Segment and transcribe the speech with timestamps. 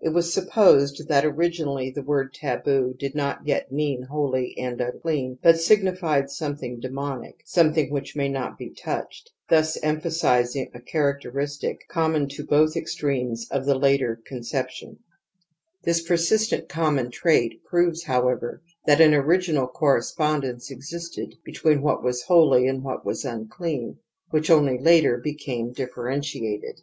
[0.00, 5.38] It was supposed that originally the world taboo did not yet mean holy and imclean
[5.40, 10.30] but signified something demonic, something which may not be touched, thus em THE AMBIVALENCE OF
[10.32, 14.98] EMOTIONS 118 phasizing a characteristic common to both ex tremes of the later conception;
[15.84, 22.66] this persistent common trait proves, however, that an original correspondence existed between what was holy
[22.66, 23.94] and what was miclean,
[24.30, 26.80] which only later became differentiated.